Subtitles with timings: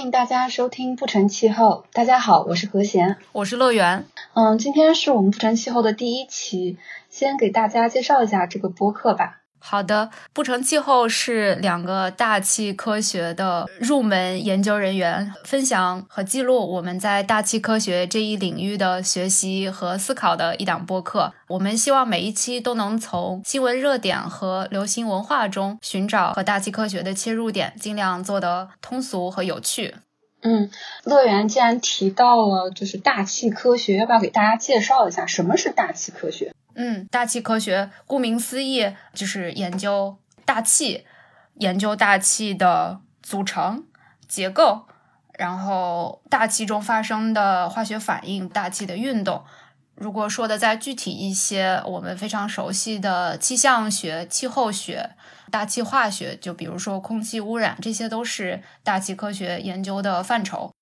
[0.00, 1.84] 迎大家收听不成气候。
[1.92, 4.06] 大家好，我是何贤，我是乐园。
[4.32, 6.78] 嗯，今天是我们不成气候的第一期，
[7.10, 9.41] 先给大家介绍一下这个播客吧。
[9.72, 21.32] 好的，不成气候是两个大气科学的入门研究人员分享和记录我们在大气科学这一领域的学习和思考的一档播客。
[21.48, 29.94] 我们希望每一期都能从新闻热点和流行文化中寻找和大气科学的切入点，尽量做得通俗和有趣。
[30.42, 30.70] 嗯，
[31.04, 36.52] 乐园既然提到了就是大气科学，要不要给大家介绍一下什么是大气科学？
[36.74, 41.06] 嗯，大气科学顾名思义就是研究大气，
[41.54, 43.84] 研究大气的组成
[44.26, 44.86] 结构，
[45.38, 49.44] 然后大气中发生的化学反应、大气的运动。
[49.94, 55.10] 如果说的再具体一些，我们非常熟悉的气象学、气候学、
[55.50, 60.72] 大气化学，就比如说空气污染，这些都是大气科学研究的范畴。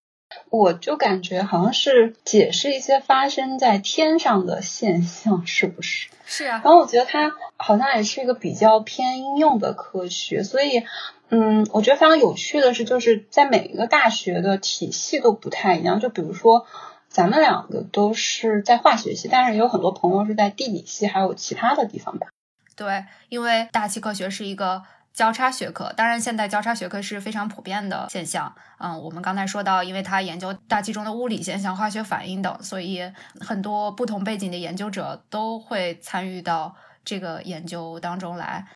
[0.49, 6.09] 我就感觉好像是解释一些发生在天上的现象，是不是？
[6.25, 6.61] 是啊。
[6.65, 10.85] 然后我觉得它好像也是一个比较偏应用的科学，所以，
[11.29, 16.01] 嗯，我觉得非常有趣的是，就是在每一个大学的体系都不太一样。
[16.01, 16.67] 就比如说，
[17.09, 22.29] 咱们两个都是在化学系，但是也有很多朋友是在地理系，还有其他的地方吧。
[22.77, 24.83] 对，因为大气科学是一个。
[25.13, 28.55] 交叉学科，当然现在交叉学科是非常普遍的现象。
[28.79, 33.03] 嗯，我们刚才说到，因为它研究大气中的物理现象、化学反应等，所以
[33.41, 38.69] 很多不同背景的研究者都会参与到这个研究当中来。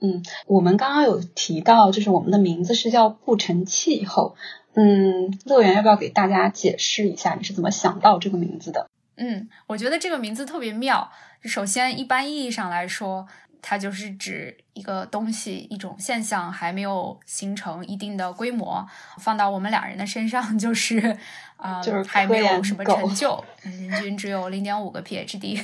[0.00, 4.36] 嗯，我们刚刚有提到，就是我们的名字是叫不成气候。
[4.74, 8.88] 嗯，乐园要不要给大家解释一下，你是怎么想到这个名字的？
[9.16, 11.10] 嗯，我觉得这个名字特别妙。
[11.42, 13.26] 首先，一般意义上来说。
[13.62, 18.86] 它就是指一个东西、一种现象还没有形成一定的规模，
[19.18, 21.16] 放到我们俩人的身上 就是
[21.56, 25.62] 啊，就是还没有什么成就，人均只有零点五个 PhD。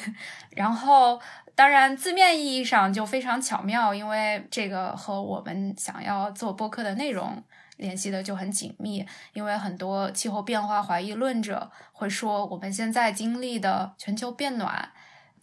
[0.51, 1.21] 然后，
[1.55, 7.43] 当然字面意义上就非常巧妙，因为这个和我们想要做播客的内容
[7.77, 9.07] 联系的就很紧密。
[9.33, 14.91] 因为很多气候变化怀疑论者会说，我们现在经历的全球变暖。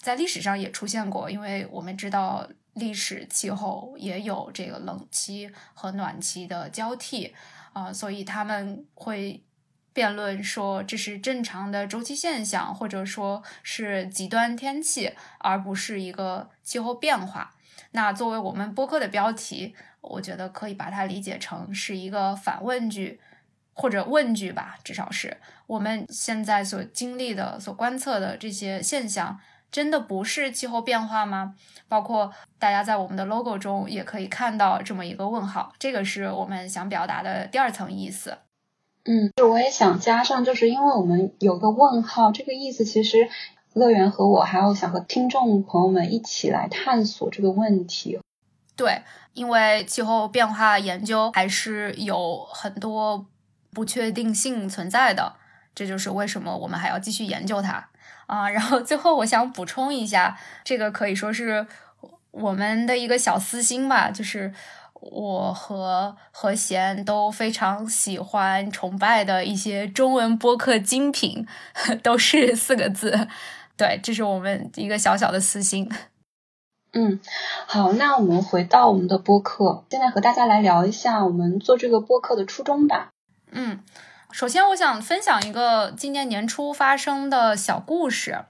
[0.04, 7.34] 在历史上也出现过，因为我们知道历史气候也有这个冷期和暖期的交替
[7.72, 9.42] 啊，所以他们会
[9.94, 17.56] 辩论说这是正常的周期现象，或者说是极端天气，而不是一个气候变化。
[17.92, 23.22] 那作为我们播客的标题，我觉得可以把它理解成是一个反问句
[23.72, 25.38] 或者问句吧，至少是
[25.68, 29.40] 我们现在所经历的、所观测的这些现象。
[29.74, 31.56] 真的不是气候变化吗？
[31.90, 38.38] 包括大家在我们的 logo 中也可以看到这么一个问号，这个是我们想表达的第二层意思。
[39.06, 43.28] 嗯，就我也想加上，就是因为我们有个问号，这个意思其实
[43.74, 48.20] 乐园和我还有想和听众朋友们一起来探索这个问题。
[48.76, 49.02] 对，
[49.34, 53.26] 因为气候变化研究还是有很多
[53.72, 55.34] 不确定性存在的，
[55.74, 57.90] 这就是为什么我们还要继续研究它。
[58.26, 61.66] 啊，然后最后我想补充一下，这个可以说是
[62.32, 64.54] 我们的一个小私心吧，就是
[64.94, 71.46] 我和何贤都非常喜欢、崇拜的一些中文播客精品，
[72.02, 73.28] 都是四个字。
[73.76, 75.92] 对，这是我们一个小小的私心。
[76.94, 77.20] 嗯，
[77.66, 83.10] 好，那我们回到我们的播客，现在和大家来聊一下我们做这个播客的初衷吧。
[83.52, 83.84] 嗯。
[84.34, 88.46] 首先，我想分享一个今年年初发生的小故事，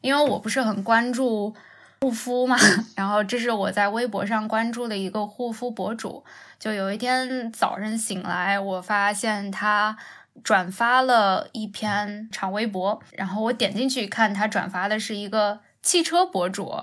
[0.00, 1.54] 因为我不是很关注
[2.00, 2.56] 护肤嘛，
[2.96, 6.24] 然后这是我在微博上关注的一个护肤博主。
[6.58, 9.98] 就有一天早晨醒来，我发现他
[10.42, 16.74] 转发了一篇长微博，然后我点进去看，他转发的是一个汽车博主，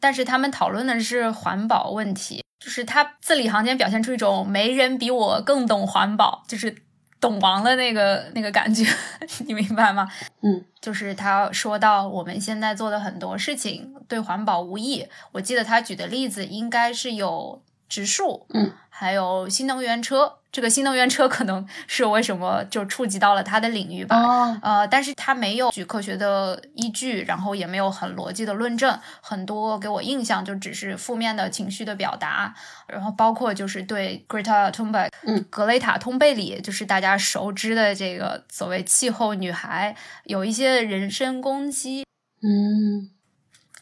[0.00, 6.82] 但是他们讨论的是环保问题，就是他字里行间表现出一种没人比我更懂环保，就是。
[7.20, 8.84] 懂王的那个那个感觉，
[9.46, 10.08] 你明白吗？
[10.40, 15.06] 嗯，就是他说到我们现在做的很多事情对环保无益。
[15.32, 20.39] 我记得他举的例子应该是有植树，嗯，还有新能源车。
[20.52, 24.16] 这个新能源车可能是为什么就触及到了他的领域吧，
[24.62, 32.52] 呃，但是他没有举科学的依据，然后也没有很逻辑的论证，很多给我印象就只是负面的情绪的表达，
[32.88, 39.94] 然后包括就是对 Greta Thunberg，嗯，格雷塔通贝里，就是大家熟知的这个所谓气候女孩，
[40.24, 42.04] 有一些人身攻击，
[42.42, 43.10] 嗯，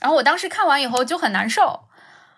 [0.00, 1.85] 然后我当时看完以后就很难受，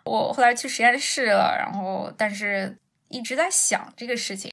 [0.04, 2.78] 我后来去实验室了，然后但是。
[3.10, 4.50] 一直在想这个事情，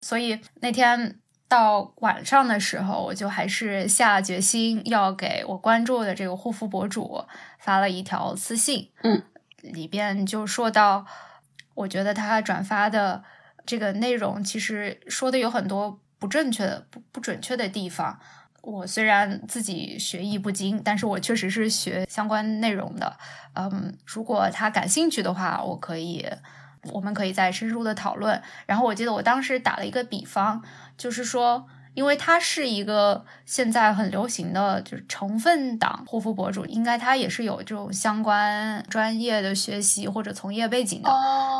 [0.00, 7.24] 所以那天到晚上的时候，我就还是下决心要给我关注的这个护肤博主
[7.58, 9.22] 发了一条私信，嗯，
[9.62, 11.06] 里边就说到，
[11.74, 13.22] 我觉得他转发的
[13.64, 18.18] 这个内容其实说的有很多不正确的、不不准确的地方。
[18.60, 23.16] 我虽然自己学艺不精，但是我确实是学相关内容的。
[23.54, 26.26] 嗯，如果他感兴趣的话，我可以，
[26.92, 28.42] 我们可以再深入的讨论。
[28.66, 30.62] 然后我记得我当时打了一个比方，
[30.96, 31.66] 就是说。
[31.94, 41.10] 因为他是一个现在很流行的就是成分党护肤博主，应该他也是有这种相关专业的学习或者从业背景的。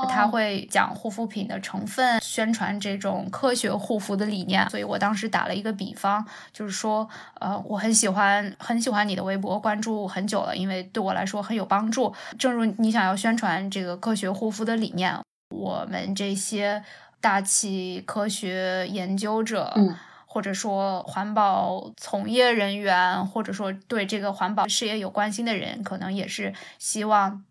[0.09, 4.69] 他会讲护肤品的成分，宣传这种科学护肤的理念。
[4.71, 7.09] 所以我当时打了一个比方，就是说，
[7.41, 12.15] 呃，我很喜欢很喜欢你的微博，关注很久了，因为对我来说很有帮助。
[12.39, 15.19] 正如你想要宣传这个科学护肤的理念，
[15.51, 16.83] 我们这些
[17.21, 19.97] 大气科学研究者，嗯。
[20.31, 27.45] 或者说环保从业人员，或者说对这个环保事业有关心的人，可能也是希望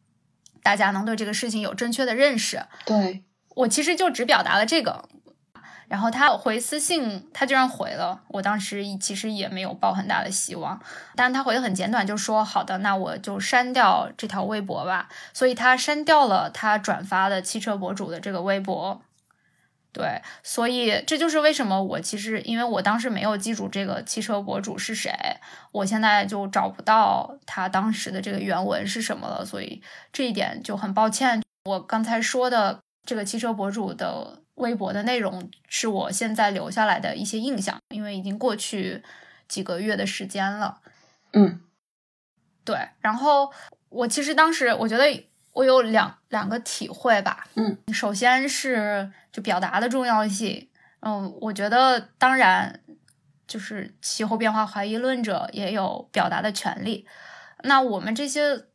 [0.62, 2.62] 大家能对这个事情有正确的认识。
[2.86, 3.24] 对
[3.56, 5.10] 我其实就只表达了这个，
[5.88, 8.22] 然后他回私信，他居然回了。
[8.28, 10.80] 我当时其实也没有抱很大的希望，
[11.16, 15.10] 但是他回的很简短，就说好的，那我就删掉这条微博吧。
[15.34, 19.02] 所以他删掉了他转发的汽车博主的这个微博。
[19.98, 25.12] 对，所以这就是为什么我其实，因为我当时没有记住这个汽车博主是谁，
[25.72, 29.82] 我现在就找不到他当时的这个原文是什么了，所以
[30.14, 31.42] 这一点就很抱歉。
[31.66, 39.02] 我刚才说的这个汽车博主的微博的内容，是我现在留下来的一些印象，因为已经过去
[39.48, 40.78] 几个月的时间了。
[41.34, 41.60] 嗯，
[42.64, 43.52] 对，然后
[43.90, 45.26] 我其实当时我觉得。
[45.58, 50.70] 我有两两个体会吧，嗯，首先是就表达的重要性，
[51.00, 52.80] 嗯，我觉得当然
[53.48, 57.08] 就是气候变化怀疑论者也有表达的权利，
[57.64, 58.66] 那我们这些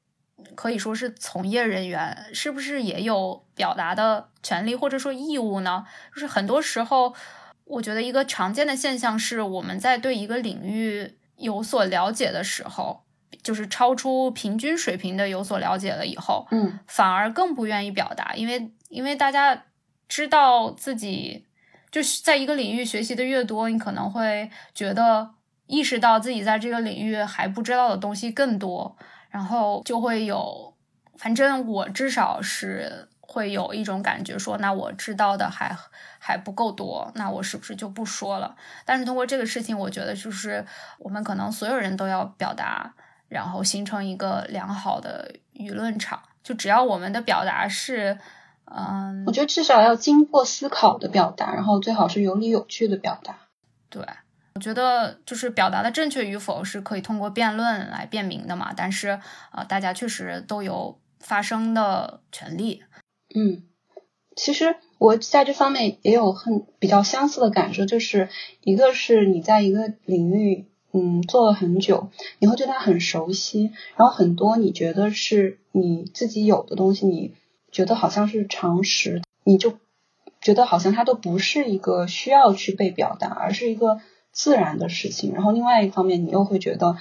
[0.56, 5.86] 可以说是从业人员，是不是也有表达的权利或者说义务呢？
[6.12, 7.14] 就是很多时候，
[7.62, 13.04] 我觉得一个常见的现象是，我们在对一个领域有所了解的时候。
[13.42, 19.64] 就是超出平均水平的有所了解了以后，嗯，反而更不愿意表达，因为因为大家
[20.08, 21.46] 知道自己
[21.90, 25.30] 就是在一个领域学习的越多，你可能会觉得
[25.66, 28.96] 意识到自己在这个领域还不知道的东西更多，
[29.30, 30.74] 然后就会有，
[31.16, 35.74] 反正我至少是会有一种感觉，说那我知道的还
[36.18, 38.54] 还不够多，那我是不是就不说了？
[38.84, 40.64] 但是通过这个事情，我觉得就是
[40.98, 42.94] 我们可能所有人都要表达。
[43.32, 48.18] 然后形成一个良好的舆论场，就只要我们的表达是，
[48.66, 53.38] 嗯，我觉得至少要经过思考的表达，然后最好是有理有据的表达。
[53.88, 54.04] 对，
[54.56, 58.74] 我觉得就是表达的正确与否是可以通过辩论来辨明的嘛。
[58.76, 59.18] 但是，
[59.52, 62.82] 呃，大家确实都有发声的权利。
[63.34, 63.62] 嗯，
[64.36, 68.28] 其实我在这方面也有很比较相似的感受，就是
[68.60, 70.68] 一个是你在一个领域。
[71.22, 77.34] 做了很久，你会对它很熟悉，然后很多你觉得是你自己有的东西，你
[77.70, 79.78] 觉得好像是常识，你就
[80.40, 84.00] 觉得好像它都不是一个需要去被表达，而是一个
[84.32, 85.32] 自然的事情。
[85.32, 86.96] 然后另外一方面，你又会觉得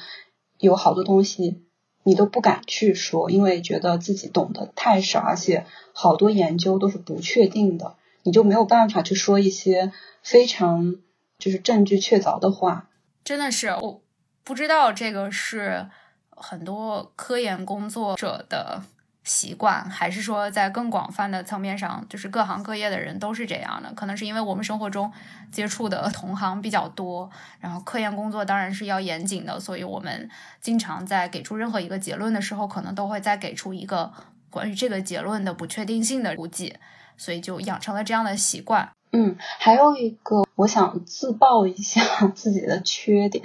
[0.60, 1.62] 有好多东西
[2.04, 9.92] 你都不敢去说，因为觉得自己懂得太少，而且好多研究都是不确定的，你就没有办法去说一些
[10.24, 10.96] 非常
[11.38, 12.90] 就是证据确凿的话。
[13.24, 14.02] 真的是，我
[14.44, 15.88] 不知道这个是
[16.30, 18.82] 很多科研工作者的
[19.24, 23.94] 习惯，还是说在更广泛的层面上，就是各行各业的人都是这样的。
[23.94, 25.14] 可能是因为我们生活中
[25.52, 27.30] 接触的同行比较多，
[27.60, 30.28] 然后科研工作当然是要严谨的，所以我们
[30.60, 34.12] 经常在给出任何一个结论的时候，可能都会再给出一个
[34.50, 36.78] 关于这个结论的不确定性的估计，
[37.16, 38.92] 所以就养成了这样的习惯。
[39.14, 42.02] 嗯，还有一个，我想自曝一下
[42.34, 43.44] 自己的缺点，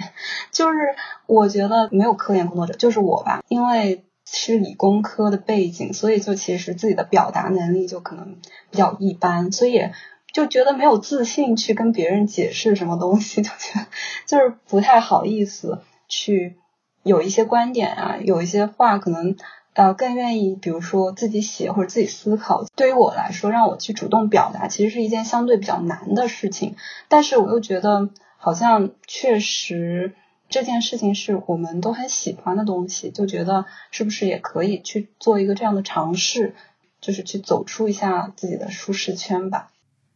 [0.51, 0.77] 就是
[1.25, 8.37] 我觉得没有科研工作者，就是我吧，因为是理工科的背景，所以就其实自己的表达能力就可能
[8.71, 9.89] 比较一般，所以
[10.31, 13.85] 就觉得没有自信去跟别人解释什么东西，就觉得
[14.25, 16.55] 就是不太好意思去
[17.03, 19.35] 有一些观点啊，有一些话可能。
[19.77, 22.65] 呃，更愿意，比如说自己写或者自己思考。
[22.75, 26.75] 对于我来说，让我去主动表达，其实是一件相对比较难的事情。
[27.07, 30.15] 但是我又觉得，好像确实
[30.49, 36.55] 这件事情是我们都很喜欢的东西，就觉得是不是也可以去做一个这样的尝试，
[36.99, 39.71] 就是去走出一下自己的舒适圈吧。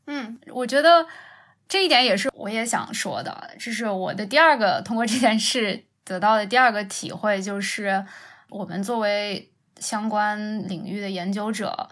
[0.07, 1.05] 嗯，我觉得
[1.67, 8.03] 这一点也是我也想说的，这是我的第二个通过这件事得到的第二个体会，就是
[8.49, 9.50] 我们作为
[9.81, 11.89] 相关领域的研究者，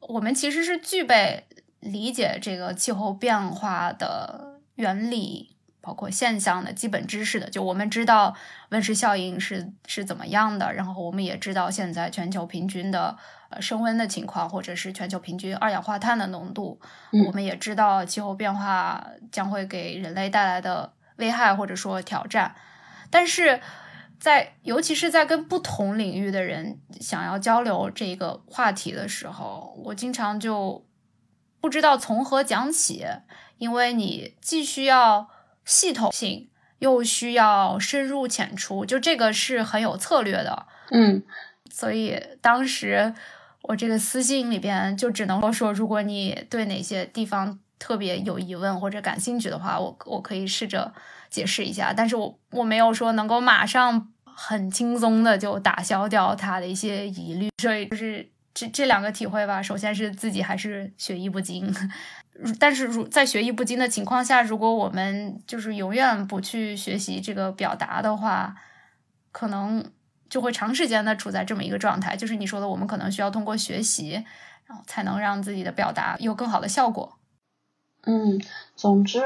[0.00, 1.46] 我们其实是具备
[1.80, 5.48] 理解这个气候变化的原理。
[5.84, 8.36] 包括现象的基本知识的，就我们知道
[8.68, 16.80] 温室效应是是怎么样的，然后我们也知道现在全球平均的呃升温的情况，或者是全球平均二氧化碳的浓度，
[17.26, 22.54] 我们也知道气候变化将会给人类带来的危害或者说挑战。
[23.10, 23.60] 但是
[24.22, 30.86] 在尤其是在跟不同领域的人想要交流这个话题的时候，我经常就
[31.60, 33.04] 不知道从何讲起，
[33.58, 35.28] 因为你既需要
[35.64, 36.48] 系统性
[36.78, 40.66] 又需要深入浅出，就这个是很有策略的。
[40.92, 41.24] 嗯，
[41.68, 43.12] 所以当时
[43.62, 50.94] 我这个私信里边就只能说，如果你对哪些地方特别有疑问或者感兴趣的话，我我可以试着
[51.32, 51.92] 解释一下。
[51.92, 57.48] 但是我我没有说能够马上很轻松的就打消掉他的一些疑虑。
[57.60, 59.60] 所以就是这这两个体会吧。
[59.60, 61.74] 首先是自己还是学艺不精。
[62.58, 68.56] 但是，如在学艺不精的情况下，如果我们就是永远不去学习这个表达的话，
[69.30, 69.92] 可能
[70.30, 72.16] 就会长时间的处在这么一个状态。
[72.16, 74.24] 就是你说的，我们可能需要通过学习，
[74.64, 77.18] 然后才能让自己的表达有更好的效果。
[78.06, 78.40] 嗯，
[78.74, 79.20] 总之，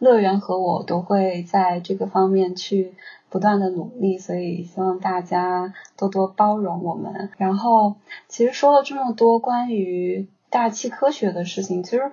[0.00, 2.94] 乐园和我都会在这个方面去
[3.28, 7.30] 不断的努力，所以希望大家多多包容我们。
[7.36, 7.94] 然后，
[8.26, 12.10] 其实说了这么多关于大气科学的事情，其实。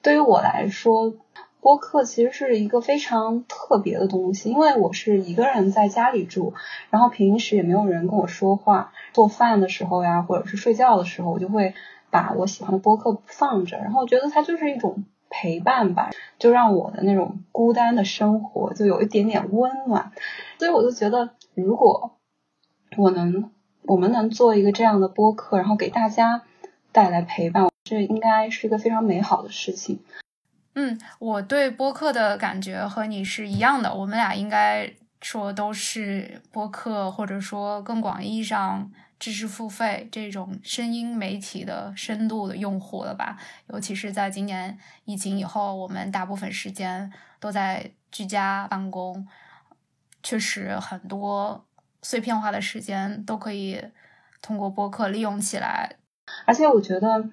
[0.00, 1.12] 对于我来说，
[1.60, 6.54] 播客其实是一个非常特别的东西，因为我是一个人在家里住，
[6.90, 11.74] 然后平时也没有人跟我说话，做饭的时候呀，或者是睡觉的时候，我就会
[12.10, 20.12] 把我喜欢的播客放着，然后觉得它就是一种陪伴吧，就让我的那种孤单的生活就有一点点温暖，
[20.58, 22.12] 所以我就觉得，如果
[22.96, 23.50] 我能，
[23.82, 26.42] 我们能做一个这样的播客，然后给大家
[26.92, 27.68] 带来陪伴。
[27.84, 30.00] 这应该是一个非常美好的事情。
[30.74, 33.94] 嗯，我对播客的感觉和你是一样的。
[33.94, 43.38] 我们俩应该说都是播客，或者说更广义上知识付费这种声音媒体的深度的用户了吧？
[43.68, 49.26] 尤其是在今年疫情以后，我们大部分时间都在居家办公，
[50.22, 51.64] 确实很多
[52.02, 53.82] 碎片化的时间都可以
[54.40, 55.96] 通过播客利用起来。
[56.44, 57.30] 而且我觉得。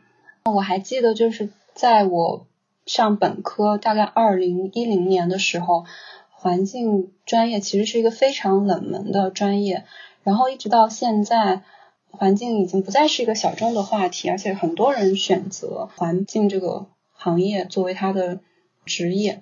[0.47, 2.45] 我还记得，就是在我
[2.85, 5.87] 上本科，大概二零一零年的时候，
[6.45, 9.83] 环境专业其实是一个非常冷门的专业。
[10.21, 11.63] 然后一直到现在，
[12.11, 18.41] 环境已经不再是一个小众的话题，而且很多人选择环境这个行业作为他的
[18.85, 19.41] 职业。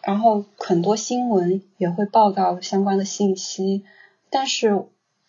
[0.00, 3.84] 然后很多新闻也会报道相关的信息，
[4.30, 4.86] 但是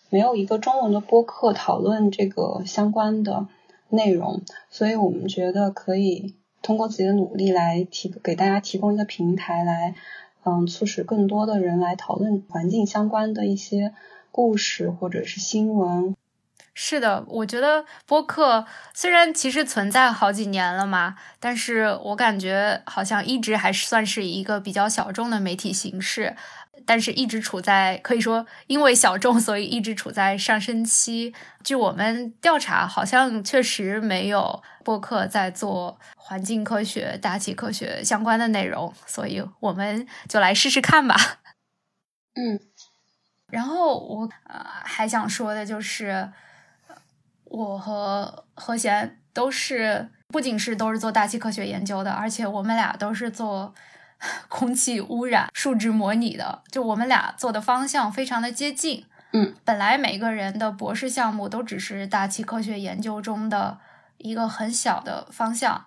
[0.10, 3.48] 没有一个中文的播客讨论这个相关的。
[3.92, 9.96] 内容，所以我们觉得可以通过自己的努力来提给大家提供一个平台，来
[10.46, 13.94] 嗯促使更多的人来讨论环境相关的一些
[14.32, 16.16] 故事或者是新闻。
[16.74, 26.38] 是的，我觉得播客虽然其实存在好几年了嘛，但是我感觉好像一直还是算是一个比较小众的媒体形式。
[26.90, 31.32] 但是一直处在可以说因为小众，所以一直处在上升期。
[31.64, 41.16] 据我们调查，好像确实没有播客在做环境科学、大气科学相关的内容，所以我们就来试试看吧。
[42.34, 42.60] 嗯，
[43.52, 46.32] 然后我呃还想说的就是，
[47.44, 53.76] 我和何贤都是不仅是都是做大气科学研究的，而且我们俩都是做。
[54.50, 59.06] 空气污染数值模拟的，就我们俩做的方向非常的接近。
[59.32, 63.78] 嗯，本来每个人的博士项目都只是大气科学研究中的
[64.18, 65.86] 一个很小的方向，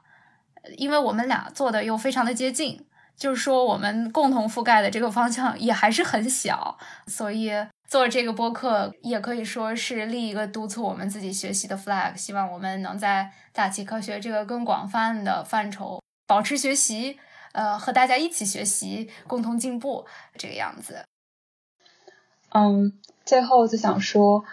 [0.76, 2.86] 因为我们俩做的又非常的接近，
[3.16, 7.50] 就是说我们共同覆盖的这个方向也还是很小，所以
[7.88, 17.18] 做这个播客也可以说是立一个督促我们自己学习的 flag，希望我们能在大气科学这个更广泛的范畴保持学习。
[17.52, 20.06] 呃，和大家一起学习，共同进步，
[20.36, 21.04] 这个样子。
[22.48, 24.44] 嗯，最后就想说，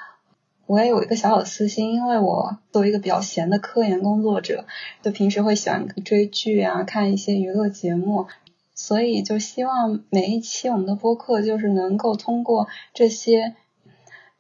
[0.66, 4.66] 我也有一个小小的私心，因为我作为一个比较闲的科研工作者，
[5.02, 8.28] 就平时会喜欢追剧啊，看一些娱乐节目，
[8.76, 13.56] 所以就希望每一期我们的播客，就是能够通过这些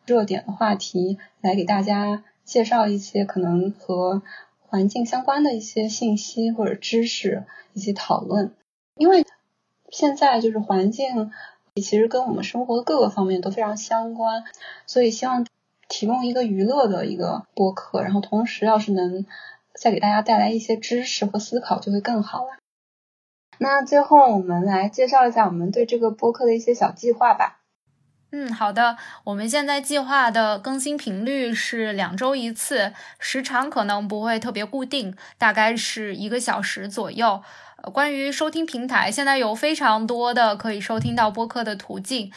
[0.05, 4.21] 热点的话题，来给大家介绍一些可能和。
[4.69, 8.53] 环境相关的一些信息或者知识，一起讨论。
[8.95, 9.25] 因为
[9.89, 11.31] 现在就是环境
[11.75, 14.43] 其实跟我们生活的各个方面都非常相关，
[14.85, 15.45] 所以希望
[15.88, 19.25] 提供一个娱乐的一个播客，然后同时要是能
[19.73, 22.51] 再给大家带来一些知识和思考，就会更好了。
[23.57, 27.58] 那最后我们来介绍一下我们对这个播客的一些小计划吧。
[28.31, 28.95] 嗯，好的。
[29.24, 37.41] 我们现在计划的更新频率是两周一次，时长可能不会特别固定，大概是一个小时左右。
[37.91, 42.31] 关于收听平台，现在有非常多的可以收听到播客的途径，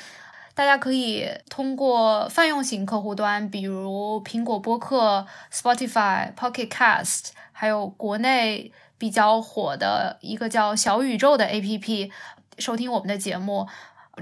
[0.54, 12.10] 大家可以通过泛用型客户端，比如苹果播客、Spotify、Pocket Cast，还有国内比较火的一个叫小宇宙的 APP
[12.56, 13.68] 收听我们的节目。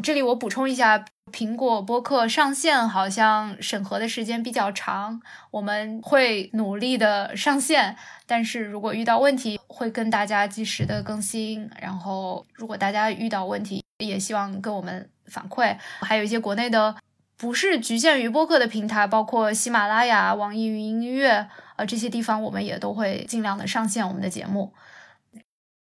[0.03, 1.05] 这里我补充一下。
[1.31, 5.21] 苹果播客上线好像审核的时间比较长，
[5.51, 7.97] 我们会努力的上线，
[8.27, 11.71] 但是如果遇到问题，会跟大家及时的更新。
[11.81, 15.77] 然后，如果大家遇到问题，也希望跟我们反馈。
[16.01, 16.97] 还有一些国内的，
[17.37, 24.73] 不是局限于播客的平台，包括喜马拉雅、网易云音乐，呃，这些地方我们也都会尽量的上线我们的节目。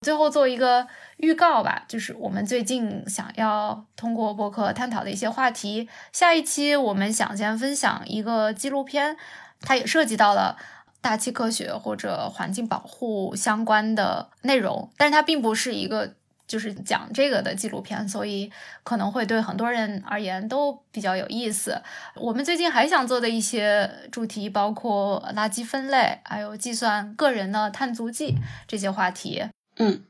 [0.06, 5.90] 最后做一个预告吧，就是我们最近想要通过播客探讨的一些话题。
[6.12, 9.18] 下一期我们想先分享一个纪录片，
[9.62, 10.58] 它也涉及到了
[11.02, 16.14] 大气科学或者环境保护相关的内容，但是它并不是一个
[16.48, 18.52] 就是讲这个的纪录片，所以
[18.84, 21.82] 可能会对很多人而言都比较有意思。
[22.14, 28.36] 我们最近还想做的一些主题包括垃圾分类，还有计算个人的碳足迹
[28.68, 29.44] 这些话题。
[29.78, 30.04] 嗯，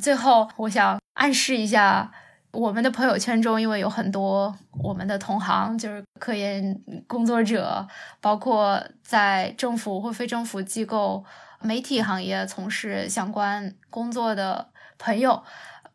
[0.00, 2.10] 最后我想暗示一下，
[2.52, 7.86] 我们的朋友圈中，因为有很多我们的同行，就是科研工作者，
[8.20, 11.24] 包括在政府或非政府机构、
[11.60, 15.42] 媒体行业从事相关工作的朋友，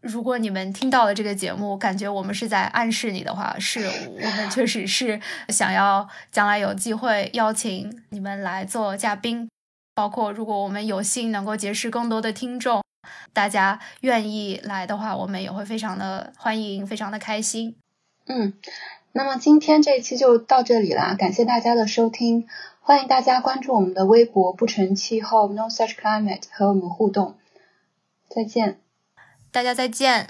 [0.01, 5.19] 如果你们听到了这个节目，感觉我们是在暗示你的话，是我们确实是
[5.49, 9.49] 想要将来有机会邀请你们来做嘉宾，
[9.95, 12.81] 包括如果我们有幸能够结识更多的听众。
[13.33, 17.75] 大家愿意来的话，我们也会非常的欢迎，非常的开心。
[18.27, 18.53] 嗯，
[19.11, 22.47] 那么今天这一期就到这里啦，感谢大家的收听，
[22.81, 27.37] 欢迎大家关注我们的微博“不成气候 No Such Climate” 和我们互动。
[28.29, 28.79] 再见，
[29.51, 30.29] 大家再见。